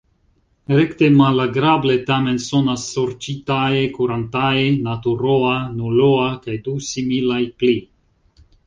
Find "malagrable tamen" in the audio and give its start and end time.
1.17-2.41